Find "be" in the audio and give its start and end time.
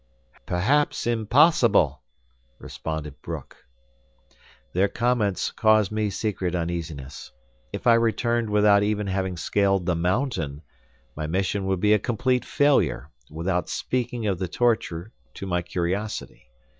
11.81-11.93